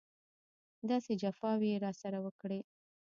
[0.89, 2.59] داسې جفاوې یې راسره وکړې.